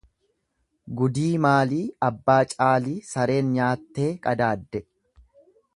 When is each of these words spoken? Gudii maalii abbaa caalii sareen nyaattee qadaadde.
Gudii 1.01 1.33
maalii 1.47 1.83
abbaa 2.09 2.39
caalii 2.55 2.97
sareen 3.11 3.55
nyaattee 3.59 4.11
qadaadde. 4.27 4.85